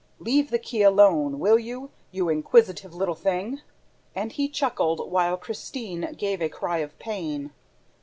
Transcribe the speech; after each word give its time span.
Leave 0.19 0.49
the 0.49 0.57
key 0.57 0.81
alone, 0.81 1.37
will 1.37 1.59
you, 1.59 1.91
you 2.09 2.27
inquisitive 2.27 2.95
little 2.95 3.13
thing?" 3.13 3.61
And 4.15 4.31
he 4.31 4.49
chuckled, 4.49 5.11
while 5.11 5.37
Christine 5.37 6.13
gave 6.17 6.41
a 6.41 6.49
cry 6.49 6.79
of 6.79 6.97
pain. 6.97 7.51